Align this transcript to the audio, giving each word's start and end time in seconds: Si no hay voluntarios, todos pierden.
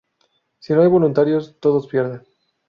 Si 0.57 0.73
no 0.73 0.81
hay 0.81 0.87
voluntarios, 0.87 1.59
todos 1.59 1.85
pierden. 1.85 2.23